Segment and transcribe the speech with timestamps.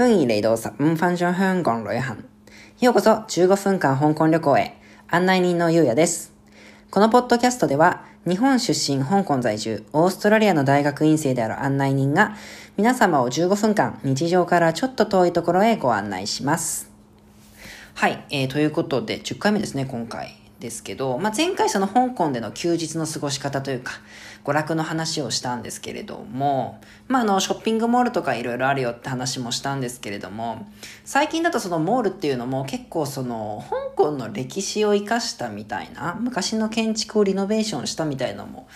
[0.00, 2.16] 歡迎嚟到十五分鐘香港旅行。
[2.80, 4.74] ようこそ15分間香港旅行へ。
[5.08, 6.32] 案内人のゆうやです。
[6.90, 12.34] このポッドキャストでは、日本出身、香港在住、オーストラリアの大学院生である案内人が、
[12.78, 16.90] 皆様を15分間、日常からちょっと遠いところへご案内します。
[17.92, 20.39] はい、えー、ということで、10回目ですね、今回。
[20.60, 23.92] ですけど、まあ、前回その香港での休日の過ごし方というか、
[24.44, 30.68] 娯楽の話をしたんですけれども、まあ、あの、ショッピングモールとかいろいろあるよって話もしたんですけれども、
[31.04, 38.68] 最近だとそのモールっていうのも結構その、香港の歴史を生かしたみたいな、昔の建築をリノベーションしたみたいなのも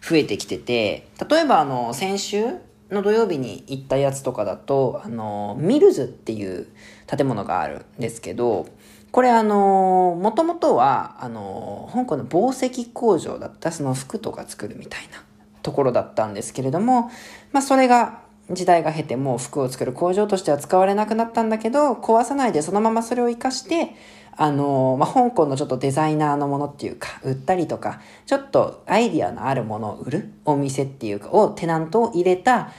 [0.00, 2.44] 増えてきてて、例えばあの、先週
[2.90, 6.68] の土曜日に行ったやつとかだと、あの、ミルズっていう
[7.06, 8.66] 建物があるんですけど、
[9.10, 15.22] これあの、もともとは、あの、香港の紡績工場だったその服とか作るみたいな
[15.62, 17.10] ところだったんですけれども、
[17.52, 23.94] まあそれが時代が経てもう服を作る工場としては使われなくなったんだけど、壊さないでそのままそれを活かして、
[24.40, 32.70] あの、まあ、香港のちょっとデザイナーのものっていうか、売ったりとか、ちょっとアイディアのあるものを売るお店っていうか、をテナントを入れた、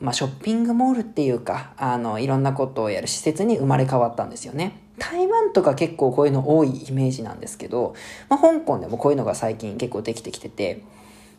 [0.00, 4.83] まあ、ショッピングモールっていうか、あの、いろんなことをやる施設に生まれ変わったんですよね。
[4.98, 7.94] 台湾とか結構こういうの多いイメージなんですけど、
[8.28, 10.82] まあ、香港でもこういうのが最近結構できてきてて、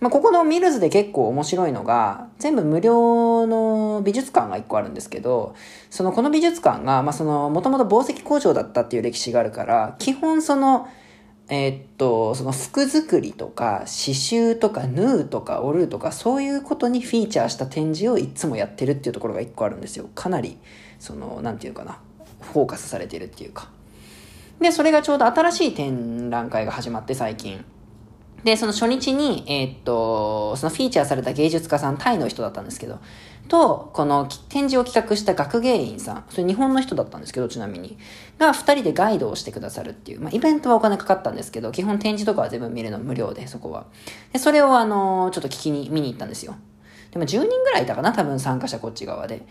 [0.01, 5.55] まあ、ここのミルズで結構面白いのが、全部無料の美術館が一個あるんですけど、
[5.89, 10.87] そのこの美術館が、まあ、その、もともと紡績工場だったっていう歴史があるから、基本その、
[11.47, 20.09] えー、っと、その服作りとか、刺繍とか、縫うとか、織るとか、そういうことにフィーチャーした展示をいつもやってるっていうところが一個あるんですよ。
[20.15, 20.57] かなり、
[20.99, 21.99] その、なんていうかな、
[22.53, 23.69] フォーカスされてるっていうか。
[24.59, 27.65] で、それがちょうど新しい展覧会が始まって最近。
[28.43, 32.99] で、その初日に、えー、っと、そのフィーチャーされた芸術家さん、タイの人だったんですけど、
[33.47, 37.97] と、この展示を企画した学芸員さん、それ日本の人だったんですけど、ちなみに、
[38.37, 43.85] が二人でガイドをしてくださるっていう、まあ、イベントはお金かかったんですけど、基本展示とかは全部見るの無料で、そこは。
[44.31, 46.55] で、それをあの、ちょっと聞きに、見に行ったんですよ。
[47.11, 49.45] でも10人ぐらいいたかな多分参加者こっち側で。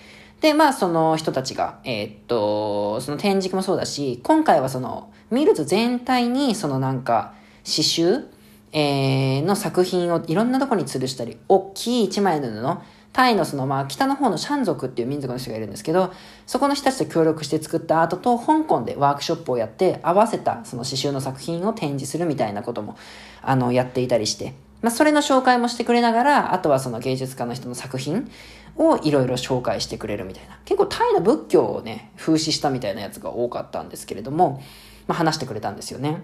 [0.44, 7.32] で、まあその人たちが、えー、っと、その展示もそうだし、今回はその、ミルズ全体にそのなんか、
[7.64, 8.26] 刺繍、
[8.70, 12.78] えー、の作品をいろんなとこに吊るしたり、大きい一枚の布、
[13.14, 16.12] タイのそのまあ北の方のシャン族っていう民族の人がいるんですけど、
[16.44, 22.98] そこの人たちと協力して作ったアートと香港でワークショップをやって合わせたその刺繍の作品を展示するみたいなことも、
[23.40, 24.52] あの、やっていたりして、
[24.82, 28.30] まあ、それの紹介もしてくれながら、あとはその芸術家の人の作品
[28.76, 30.58] をいろいろ紹介してくれるみたいな。
[30.64, 34.62] 結構タイの仏教をね、風刺したみたいなやつが多かったんですけれども、
[35.06, 36.22] まあ、話してくれたんですよね。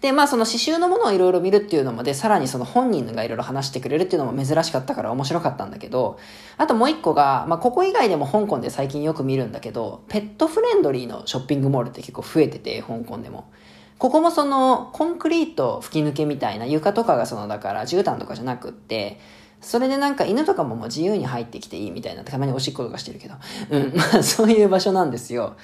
[0.00, 6.18] で、まあその刺繍のものをいろいろ見るっていうのもで、さらにその本人がいろいろ話してくれるっていうのも珍しかったから面白かったんだけど、
[6.58, 13.50] あともう一個が、まあここ以外でも香港で最近よく見るんだけど、ペットフレンドリーのショッピングモールって結構増えてて、香港でも。
[13.98, 19.18] ここもそのコンクリート吹き抜けみたいな床とかがそのだから絨毯とかじゃなくって、
[19.60, 23.34] それでなんか犬とかももう自由に入ってきていいみたいな、たまにおしっことかしてるけど、
[23.70, 25.54] うん、 まあそういう場所なんですよ。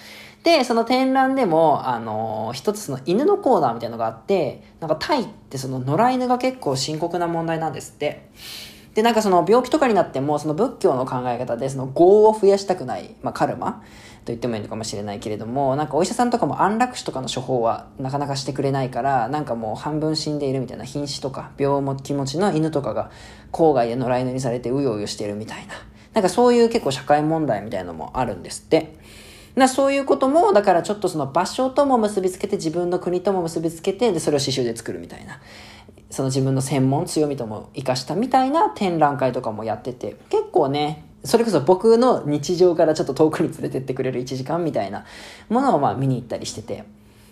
[0.44, 8.28] で、その展覧でも、あのー、一つその犬のコーナーみたいなのがあって、なんかタイってその野良犬が結構深刻な問題なんですって。
[8.94, 13.82] で、なんかその病気とかになっても、その仏教の考え方で、その業を増やしたくない、まあカルマ
[14.26, 23.10] 言ってもいいのかもしれないけれども、なんかお医者さんとかも安楽死とかの処方はなかなかしてくれないから、なんかもう半分死んでいるみたいな瀕死とか病気持ちの犬とかが
[23.50, 25.74] 郊外で野良犬にされてうようよしてるみたいな。
[26.14, 28.96] なんかそういう結構社会問題みたいなのもあるんですって。
[29.56, 35.40] なそういうことも、だからちょっとその場所とも結びつけて、自分の国とも結びつけて、で、それを刺繍で作るみたいな。
[36.08, 45.04] その自分の専門、強みとも活かしたみたいな展覧会とかもやってて、結構ね、それこそ僕の日常からちょっと遠くに連れてってくれる1時間みたいな
[45.48, 46.84] ものをまあ見に行ったりしてて、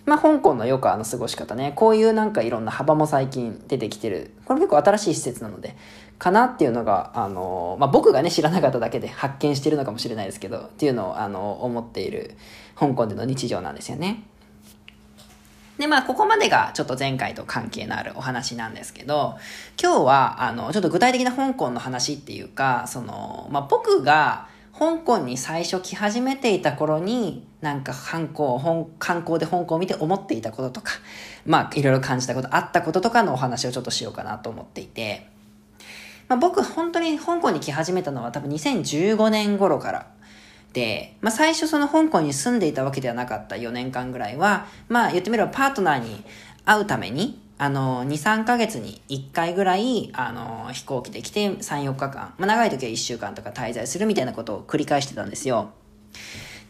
[0.06, 4.32] まあ香港のよくあの過ごし方ね、こういうなんかいろんな幅も最近出てきてる。
[4.44, 5.76] これ結構新しい施設なので、
[6.18, 12.36] かなっていうのが、あの、まあ僕がね知らなかっただけで 発見してるのかもしれないですけど、っていうのをあの思っている
[12.76, 14.24] 香港での日常なんですよね。
[15.80, 19.38] で、まあ、ここまでがちょっと前回と関係のあるお話なんですけど、
[19.82, 24.46] 今日は、あの、ちょっと具体的な香港の話っていうか、その、まあ、僕が
[24.78, 28.58] 香港に最初来始めていた頃に、なんか観光、
[28.98, 30.92] 観光で香港を見て思っていたこととか、
[31.46, 35.28] まあ、いろいろ感じたこと、あったこととかのお話をちょっとしようかなと思っていて、
[36.28, 40.06] まあ、僕本当に香港に来始めたのは多分2015年頃から、
[41.20, 46.24] まあ、最初その香港に住んでいたわけではなかった4年間ぐらいは、まあ言ってみればパートナーに
[46.64, 55.72] 会うために、あの、2、3ヶ月に1回ぐらい、あの、飛行機で来て3、4日間、まあ長い時は1週間とか滞在するみたいなことを繰り返してたんですよ。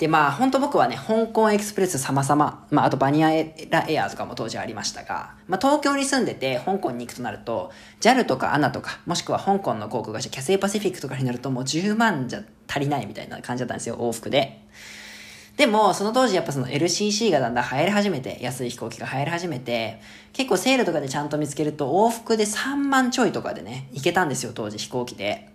[0.01, 7.71] で、まあ、本当僕はね、香港エクスプレス様々、まあ、あとバニアエラエアーとかも当時ありましたが、まあ、東京に住んでて香港に行くとなると、
[8.01, 14.67] JAL とか ANA とか、もしくは香港の航空会社、キャセイパシフィックとかになるともう10万じゃ足りないみたいな感じだったんですよ、往復で。
[15.59, 20.01] でも、その当時やっぱその LCC がだんだん流行り始めて、安い飛行機が流行り始めて、
[20.33, 25.51] 結構セールとかでちゃんと見つけると往復で3万ちょいとかでね、行けたんですよ、当時飛行機で。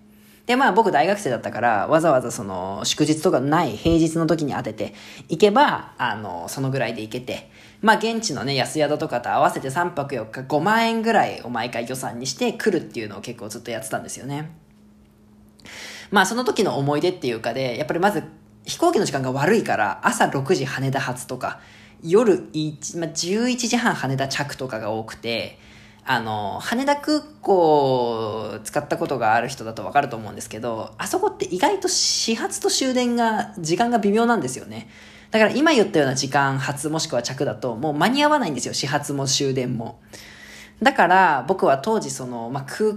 [0.45, 4.93] で、まあ僕大学生だったから、わざわざその祝日とかない平日の時に当てて
[5.27, 7.49] 行けば、あの、そのぐらいで行けて、
[7.81, 14.51] まあ現地のね、安宿とかと合わせて3泊4日5万円ぐらいを毎回予算にして来るっていうのを結構ずっとやってたんですよね。
[16.11, 18.23] まあその時の思い出っていうかで、やっぱりまず
[18.65, 21.59] 飛行機の時間が悪いから朝6時羽田発とか、
[22.03, 25.59] 夜1、まあ、11時半羽田着とかが多くて、
[26.07, 34.87] あの、羽田空港を使ったことがある人だとわかると思うんですけど、あそこって意外と始発と終電が、時間が微妙なんですよね。
[35.31, 38.73] だから今言ったような時間発もしくは着だともう間に合わないんですよ。
[38.73, 39.99] 始発も終電も。
[40.81, 42.93] だから僕は当時その、まあ、空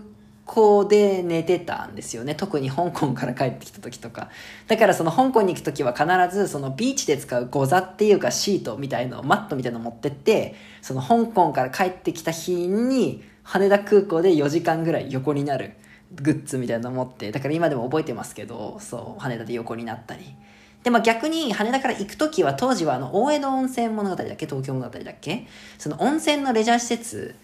[0.49, 2.35] 港で寝てたんですよね。
[2.35, 4.31] 特に香港から帰ってきた時とか。
[4.67, 15.75] だからその香港に行く時は必ずそのビーチで使うゴザっていうかシートみたいのを、マットみたいの持ってって、その香港から帰ってきた日に羽田空港で4時間ぐらい横になる
[16.15, 20.35] グッズみたいなの持って、だから今でも覚えてますけど、そう、羽田で横になったり。
[20.83, 24.47] で、まあ逆に羽田から行くときは当時はあの大江戸温泉物語だっけ？
[24.47, 25.47] 東京物語だっけ？
[25.77, 27.35] その温泉のレジャー施設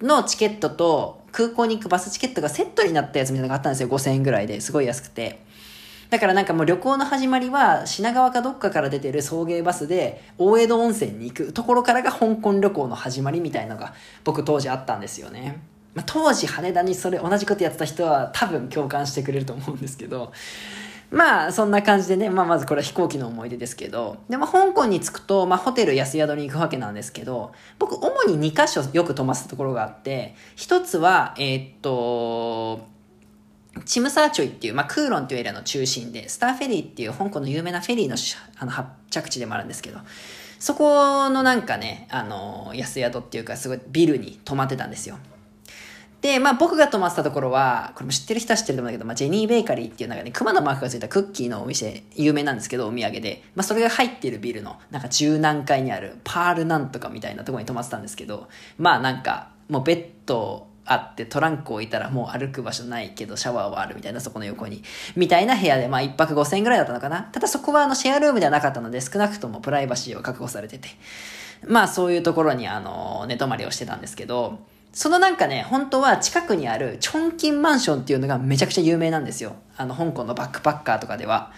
[0.00, 3.88] のチケットと空港に行くバスチケットがセットになったやつみたいなのがあったんですよ。
[3.88, 5.40] 5000円ぐらいですごい安くて。
[6.08, 15.60] だからなんかもう旅行の始まりは品川かどっかから出てる送迎バスで大江戸温泉に行くところからが香港旅行の始まりみたいのが僕当時あったんですよね。
[15.94, 20.32] まあ、当時羽田にそれ同じことやってた人は多分共感してくれると思うんですけど、
[21.14, 32.86] まあ、そんな感じでね、まあ、まずこれは飛行機の思い出ですけど、でも香港に着くと、まあ、ホテル安宿に行くわけなんですけど、僕、主に2箇所よく泊まったところがあって、一つは、えー、っと、
[33.84, 38.16] チムサーチョイっていう、まあ、クーロンっていうエリアの中心で、スターフェリーっていう香港の有名なフェリーの
[38.58, 39.98] あの発着地でもあるんですけど、
[40.58, 45.18] そこのなんかね、あの、安宿っていうか、すごいビルに泊まってたんですよ。
[46.24, 53.42] で、まあ僕が泊まってたところは、これも知ってる人は知ってると思うんだけど、まあジェニーベーカリーっていうなんかね、熊のマークがついたクッキーのお店、有名なんですけど、お土産で。
[53.54, 58.48] まあそれが入っているビルの、なんか十何階にある、パールなんとかみたいなところに泊まってたんですけど、
[58.78, 64.82] まあなんか、もうベッドあってトランク置いたらもう歩く場所ないけどシャワーはあるみたいなそこの横に。
[65.16, 67.28] みたいな部屋でまあ一泊5000円ぐらいだったのかな。
[67.32, 70.88] ただそこはあのシェアルームではなかったので少なくともプライバシーを確保されてて。
[71.66, 74.58] まあそういうところにあの寝泊まりをしてたんですけど
[74.94, 79.56] そのなんかね、本当は近くにあるチョンキンマンションっていうのがめちゃくちゃ有名なんですよ。
[79.76, 81.52] あの、香港のバックパッカーとかでは。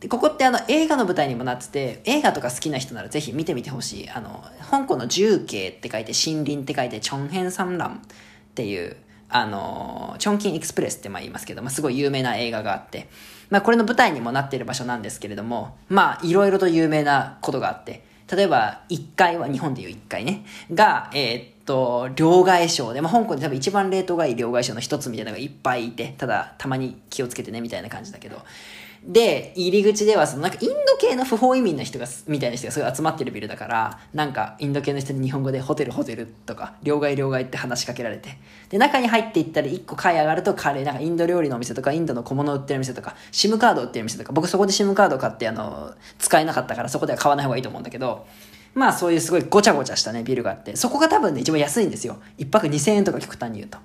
[0.00, 4.10] で、ここってあの映画の舞台にもなってて、映画とか好きな人ならぜひ見てみてほしい。
[4.10, 8.00] あの、香港の重慶って書いて森林って書いてチョンヘンサンランっ
[8.56, 8.96] ていう、
[9.28, 13.08] あの、チョンキンエクスプレスってまあ言いますけど、まあすごい有名な映画があって、
[13.48, 18.02] まあこれの舞台にもなっている場所なんですけれども、まあいろいろと有名なことがあって、
[18.34, 28.42] 例えば1階は、日本でいう1階ね、が、えー、っと、両替商で、まあ、香港で多分一番レートがいい両替商の一つみたいなのがいっぱいいて、ただ、たまに気をつけてね、みたいな感じだけど。
[29.02, 38.36] で、入り口では、そのなんかインド系の不法移民の人が、みたいな人がすごい集まってるビルだから、なんかインド系の人に日本語でホテルホテルとか、両替両替って話しかけられて。
[38.68, 48.26] で、中に入っていったら一個階上がるとカレー、なんかインド料理のお店とか、インドの小物売ってる店とか、シムカード売ってる店とか、僕そこでシムカード買ってあの、使えなかったからそこでは買わない方がいいと思うんだけど、
[48.74, 52.18] まあそういうすごいごちゃごちゃしたね、ビルがあって、そこが多分ね、一番安いんですよ。
[52.38, 53.78] 一泊2000円とか極端に言うと。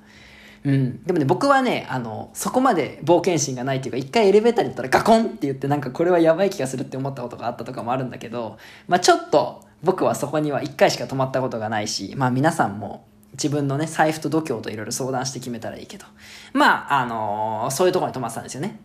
[0.63, 1.03] うん。
[1.03, 16.05] でもね、僕はね、あの、そこまで冒険心がないっていうか、一回エレベーターに行ったらガコンって言って、なんかこれはやばい気がするって思ったことがあったとかもあるんだけど、まあちょっと、僕はそこには一回しか泊まったことがないし、まあ皆さんも、自分のね、財布と度胸といろいろ相談して決めたらいいけど。
[16.53, 18.79] まあ、あのー、そういうところに泊まってたんですよね。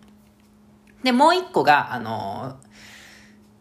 [1.02, 2.72] で、もう一個が、あのー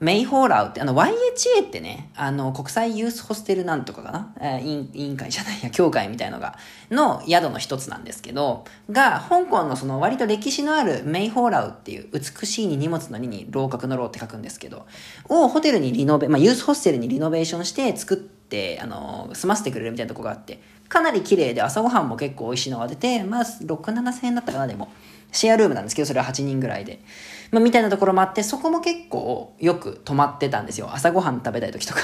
[0.01, 6.58] メイホーラウって、あの、YHA ってね、あの、国際ユースホステルなんとかかな、えー、委員会じゃないや、協会みたいのが、
[6.89, 14.88] の宿の一つなんですけど、が、香港のその割と歴史のあるメイホーラウっていう、美しいに荷物の2に楼閣の楼って書くんですけど、
[15.29, 24.91] をホテルにリノベ、まあ、ユースホステルにリノベーションして作って、あの、済ませてくれるみたいなとこがあって、かなり綺麗で朝ごはんも結構美味しいのが出て、まあ、6、7千円だったかな、でも。
[25.31, 27.00] シェアルームなんですけど、それは8人ぐらいで。
[27.51, 30.89] まあ、みたいなところもあって、そこも結構よく泊まってたんですよ。
[30.91, 32.01] 朝ごはん食べたい時とか。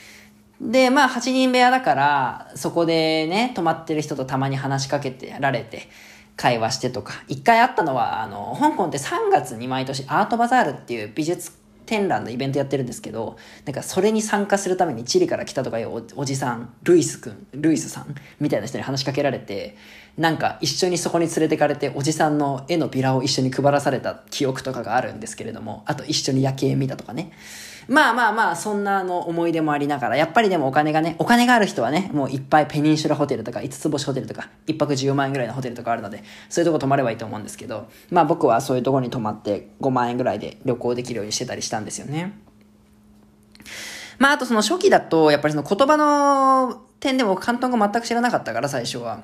[0.60, 5.88] で、まあ、8人部屋だから、そこでね、泊まってる人とたまに話しかけてられて、
[6.36, 11.52] 会話してとか、一回あったのは、あの、香港って3月に毎年アートバザールっていう美術
[11.86, 19.76] 展覧のイベントやってるんですけど、なんかそれに参加するためにチリから来たとかいうおじさん、ルイスくん、ルイスさんみたいな人に話しかけられて、
[20.16, 27.32] なんか一緒にそこに連れてかれて、おじさんの絵のビラを一緒に配らされた記憶とかがあるんですけれども、あと一緒に夜景見たとかね。
[27.88, 42.38] まあまあまあ、そんなの思い出もありながら、やっぱりでもお金がね、お金がある人はね、もういっぱいペニンシュラホテルとか、5つ星ホテルとか、1泊10万円ぐらいのホテルとかあるので、そういうとこ泊まればいいと思うんですけど、まあ僕はそういうとこに泊まって5万円ぐらいで旅行できるようにしてたりしたんですよね。
[44.18, 49.22] まああとその初期だと、やっぱりその言葉の点でも関東語全く知らなかったから最初は。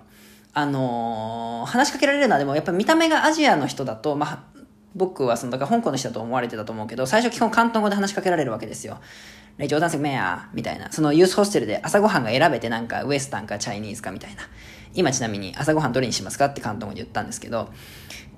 [0.52, 4.59] あのー、話しかけられるのはでもやっぱ見た目がアジアの人だと、まあ、
[4.94, 8.98] 僕はその、だから香港の人だと思われてたと思うけど、最初基本広東語で話しかけられるわけですよ。
[9.58, 10.90] レ冗談すめやみたいな。
[10.90, 14.42] そのユースホステルで朝ごはんが選べてなんかウエスタンかチャイニーズかみたいな。
[14.94, 17.68] 今ちなみに朝ごはんどれにしますかって広東語で言ったんですけど、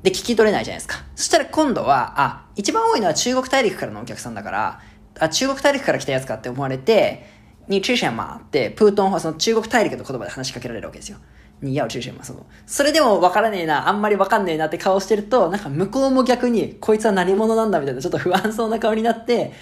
[0.03, 1.05] で、聞き取れないじゃないですか。
[1.15, 4.81] そしたら今度は、あ、一番多いのは中国大陸からのお客さんだから、
[5.19, 7.27] あ、中国大陸から来たやつかって思われて、
[7.69, 11.19] ニュートリションマーって、プートンはその中国大陸の言葉で話しかけられるわけですよ。
[11.63, 12.45] にやを中心まその。
[12.67, 19.53] それでも分からねえな、あんまり分かんねえなって顔してると、なんか向こうも逆に、こいつは何者なんだみたいな、ちょっと不安そうな顔になって、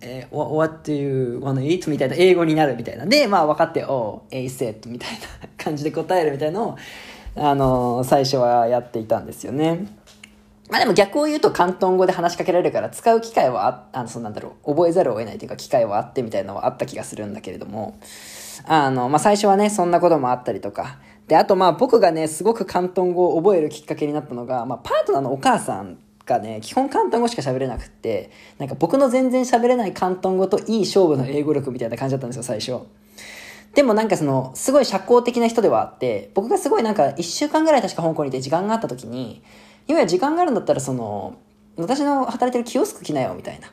[0.00, 1.90] えー、what do you wanna eat?
[1.90, 3.06] みたいな、英語になるみたいな。
[3.06, 6.76] で、まあ分かって、oh, a set みたいな感じで答えるみたいなのを、
[7.36, 9.86] あのー、最初はやっていたんですよね。
[10.70, 17.98] まあでも逆を言うと広東語で話しかけられるから使う機会はあ、あの、そうなんだろう、覚えざるを得ないというか機会はあってみたいなのはあった気がするんだけれども、
[18.64, 32.80] あの、まあ最初はね、そんなこともあったりとか、で、あとまあ僕がね、すごく広東語を覚えるきっかけになったのが、まあパートナーのお母さんがね、基本広東語しか喋れなくって、なんか僕の全然喋れない広東語といい勝負の英語力みたいな感じだったんですよ、最初。
[33.74, 39.42] でもなんかその、すごい社交的な人ではあって、僕がすごいなんか1週間ぐらい確か香港にいて時間があった時に、
[39.88, 41.36] いわゆる時間があるんだったらその、
[41.76, 43.68] 私の働いてるキオスク来なよ、みたいな。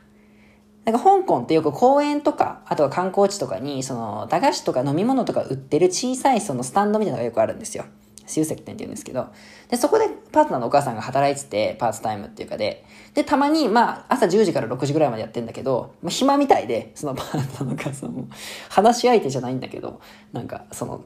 [0.84, 7.84] なんか香港ってよく公園とか、あとは観光地とかに、その、駄菓子とか飲み物とか売ってる小さいそのスタンドみたいなのがよくあるんですよ。
[8.30, 9.26] 集積店って言うんですけど。
[9.68, 12.84] で、そこでパートナーのお母さんが働いてて、パーツタイムっていうかで。
[13.14, 18.28] で、たまに、まあ、朝10時から6時ぐらいまでやってんだけど、まあ、暇みたいで、そのパートナーのお母さんも、
[18.70, 20.00] 話し相手じゃないんだけど、
[20.32, 21.04] なんか、その、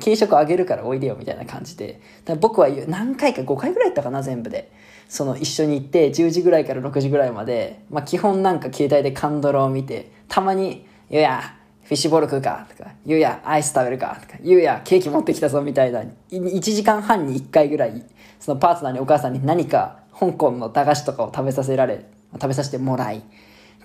[0.00, 2.00] 軽食あげるからおいでよみたいな感じで。
[2.40, 4.70] 僕は何回か5回ぐらい行ったかな、全部で。
[5.08, 12.66] その一緒に行って10時ぐらいから6時ぐらいまで、まあ基本なんか携帯でカンドラを見て、たまに、ゆうや、フィッシュボール食うか？
[12.70, 14.16] とか、ゆうや、アイス食べるか？
[14.22, 18.04] とか、ゆうや、ケーキ持ってきたぞみたいな、1時間半に1回ぐらい、
[18.40, 23.22] そのパートナーにお母さんに何か香港の駄菓子とかを食べさせられ、食べさせてもらい。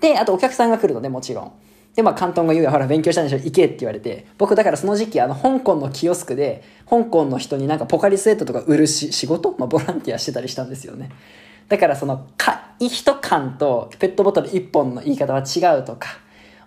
[0.00, 1.52] で、あとお客さんが来るのでもちろん。
[1.98, 9.56] で、まあ、関東語言うや、ほら、勉強したんでしょ、行けって言われて、僕、だからその時期、あの、香港のキオスクで、香港の人になんかポカリスエットとか売るし仕事？
[9.58, 11.10] まあ、ボランティアしてたりしたんですよね。
[11.66, 16.10] だからその、か、一缶とペットボトル一本の言い方は違うとか、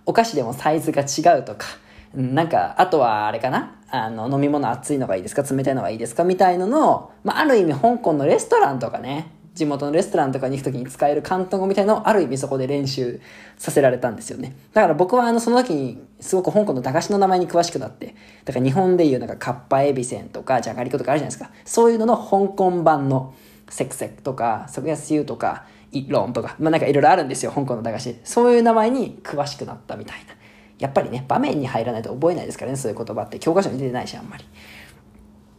[0.05, 1.65] お菓子でもサイズが違うとか、
[2.13, 3.79] なんか、あとはあれかな？
[3.89, 5.43] あの、飲み物熱いのがいいですか？
[5.43, 6.25] 冷たいのがいいですか？
[6.25, 13.19] みたいのの、まあ、ある意味香港のレストランとかね、地元のレストランとかに行くときに使える広東語みたいなのをある意味そこで練習
[13.57, 14.55] させられたんですよね。
[14.73, 18.15] だから僕はあのその時にすごく香港の駄菓子の名前に詳しくなって、
[18.45, 21.51] だから日本でいうなんかカッパエビセンとかじゃがりことかあるじゃないですか。
[21.65, 23.33] そういうのの香港版の
[23.69, 28.15] セクセクとか、ソクヤスユとか、イロンとか、まあなんかいろいろあるんですよ、香港の駄菓子。
[28.23, 30.35] そういう名前に詳しくなったみたいな。
[30.79, 33.37] やっぱりね、場面に入らないと覚えないですからね、そういう言葉って。
[33.39, 34.45] 教科書に出てないし、あんまり。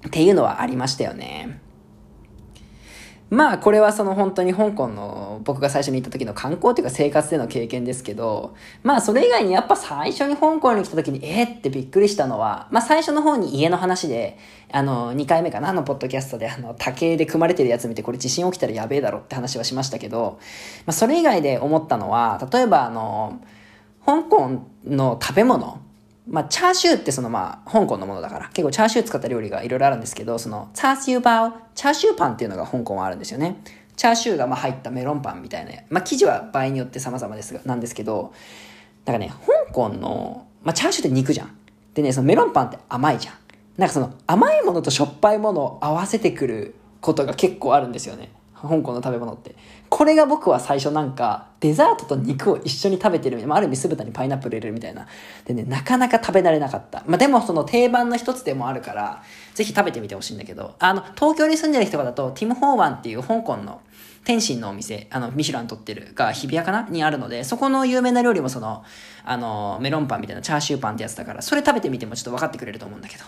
[0.06, 1.60] っていうのはありましたよね。
[3.32, 14.36] まあこれはその本当に香港の僕が最初に行った時の観光というか生活での経験ですけど、まあそれ以外にやっぱ最初に香港に来た時にえー、ってびっくりしたのは、まあ最初の方に家の話で、
[14.70, 20.38] あの2回目かな、あのポッドキャストであの竹で組まれてるやつ見てこれ地震起きたらやべえだろって話はしましたけど、
[20.84, 23.40] まあそれ以外で思ったのは、例えばあの、
[24.04, 25.81] 香港の食べ物、
[26.26, 33.62] まあ、チャーシューってそのまあ、香港のものだから、結構チャーシュー使った料理がいろいろあるんですけど、その、チャーシューバー、チャーシューパンっていうのが香港はあるんですよね。
[33.96, 35.72] チャーシューがま入ったメロンパンみたいな。
[35.90, 38.32] まあ、生地は場合によって様々ですが、なんですけど、
[39.04, 39.32] だかね、
[39.66, 41.56] 香港の、まあ、チャーシューって肉じゃん。
[41.94, 43.34] でね、そのメロンパンって甘いじゃん。
[43.76, 48.30] なんかその、甘いものとしょっぱいものを合わせてくることが結構あるんですよね。
[48.54, 49.56] 香港の食べ物って。
[49.94, 55.06] これが僕は最初なんか、デザートと肉を一緒に食べてる、まあ、ある意味酢豚にパイナップル入れるみたいな。
[55.44, 57.04] でね、なかなか食べ慣れなかった。
[57.06, 59.22] まあ、でもその定番の一つでもあるから、
[59.52, 63.82] ぜひ食べてみてほしいんだけど、あの、東京に住んでる人だと、ティム・ホーワンっていう香港の
[64.24, 66.88] 天津のお店、あの、ミシュラン取ってるが、日比谷かな？
[66.88, 68.84] にあるので、そこの有名な料理もその、
[69.26, 73.24] あの、メロンパンみたいなチャーシューパンってやつだから、それ食べてみてもちょっと分かってくれると思うんだけど。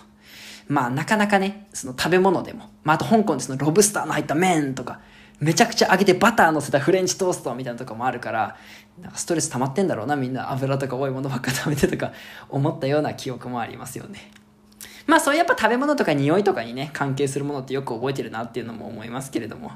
[0.67, 4.99] まあなかなかね、その食べ物でも、まああと香港でそのロブスターの入った麺とか、
[5.39, 8.55] めちゃくちゃ揚げてバター乗せたフレンチトーストみたいなとこもあるから、
[9.01, 12.13] なんかストレス溜まってんだろうな、みんな油とか多いものばっか食べてとか
[12.49, 14.31] 思ったような記憶もありますよね。
[15.07, 19.71] まあそういうやっぱ食べ物とか匂いとかにね、関係するものってよく覚えてるなっていうのも思いますけれども。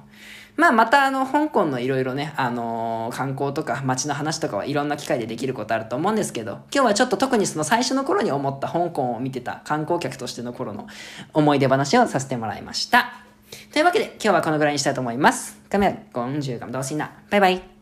[0.56, 10.88] まあまたあの、香港のいろいろね、あのー、観光とか街の話とかはいろんな機会でできることあると思うんですけど、今日はちょっと特にその最初の頃に思った香港を見てた観光客としての頃の
[11.34, 13.29] 思い出話をさせてもらいました。
[13.72, 15.60] というわけで今日はこのぐらいにしたいと思います。
[15.72, 17.79] 今日公主咁多先啦，拜拜。